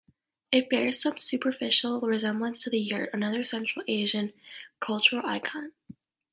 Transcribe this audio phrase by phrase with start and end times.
[0.51, 4.33] It bears some superficial resemblance to the yurt, another Central Asian
[4.79, 5.73] cultural icon.